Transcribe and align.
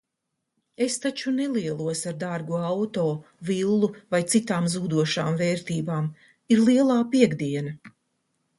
Es 0.85 0.93
taču 1.01 1.33
nelielos 1.39 2.01
ar 2.11 2.15
dārgu 2.23 2.57
auto, 2.69 3.03
villu 3.51 3.89
vai 4.15 4.23
citām 4.33 4.73
zūdošām 4.77 5.39
vērtībām. 5.45 6.11
Ir 6.57 6.67
lielā 6.71 6.97
piektdiena. 7.15 7.79